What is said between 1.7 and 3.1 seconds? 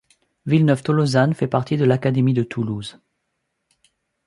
de l'académie de Toulouse.